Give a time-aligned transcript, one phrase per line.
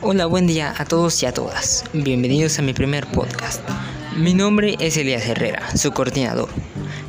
[0.00, 1.82] Hola, buen día a todos y a todas.
[1.92, 3.60] Bienvenidos a mi primer podcast.
[4.16, 6.48] Mi nombre es Elías Herrera, su coordinador.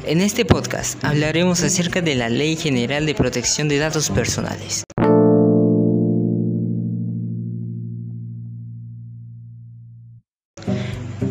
[0.08, 4.86] En este podcast hablaremos acerca de la Ley General de Protección de Datos Personales.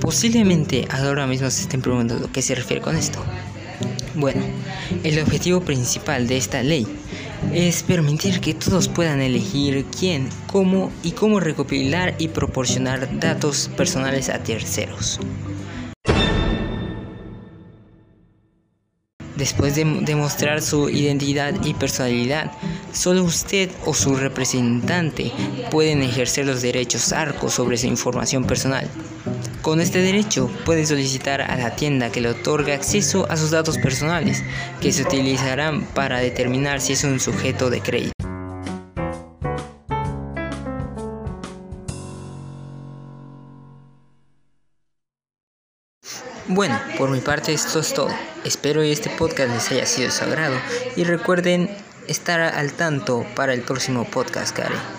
[0.00, 3.18] Posiblemente ahora mismo se estén preguntando qué se refiere con esto.
[4.14, 4.42] Bueno,
[5.02, 6.86] el objetivo principal de esta ley
[7.52, 14.28] es permitir que todos puedan elegir quién, cómo y cómo recopilar y proporcionar datos personales
[14.28, 15.20] a terceros.
[19.38, 22.50] Después de demostrar su identidad y personalidad,
[22.92, 25.30] solo usted o su representante
[25.70, 28.88] pueden ejercer los derechos arcos sobre su información personal.
[29.62, 33.76] Con este derecho puede solicitar a la tienda que le otorgue acceso a sus datos
[33.76, 34.42] personales,
[34.80, 38.12] que se utilizarán para determinar si es un sujeto de crédito.
[46.50, 48.08] Bueno, por mi parte esto es todo.
[48.42, 50.56] Espero que este podcast les haya sido sagrado
[50.96, 51.68] y recuerden
[52.06, 54.97] estar al tanto para el próximo podcast que haré.